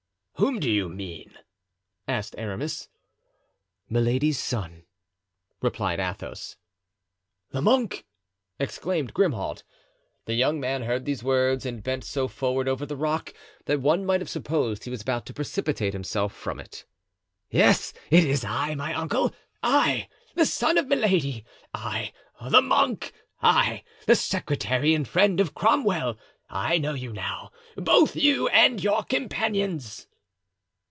[0.35, 1.37] "Whom do you mean?"
[2.07, 2.89] asked Aramis.
[3.87, 4.85] "Milady's son,"
[5.61, 6.57] replied Athos.
[7.51, 8.07] "The monk!"
[8.57, 9.61] exclaimed Grimaud.
[10.25, 13.35] The young man heard these words and bent so forward over the rock
[13.65, 16.85] that one might have supposed he was about to precipitate himself from it.
[17.51, 22.13] "Yes, it is I, my uncle—I, the son of Milady—I,
[22.49, 29.03] the monk—I, the secretary and friend of Cromwell—I know you now, both you and your
[29.03, 30.07] companions."